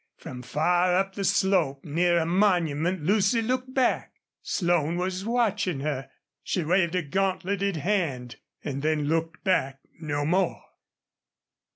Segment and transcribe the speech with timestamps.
[0.17, 4.15] From far up the slope near a monument Lucy looked back.
[4.41, 6.09] Slone was watching her.
[6.41, 10.63] She waved a gauntleted hand and then looked back no more.